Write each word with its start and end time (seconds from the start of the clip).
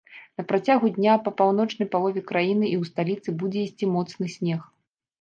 На 0.39 0.45
працягу 0.51 0.89
дня 0.95 1.13
па 1.27 1.33
паўночнай 1.43 1.91
палове 1.97 2.21
краіны 2.33 2.65
і 2.73 2.75
ў 2.81 2.93
сталіцы 2.93 3.39
будзе 3.45 3.59
ісці 3.71 3.95
моцны 3.95 4.35
снег. 4.39 4.71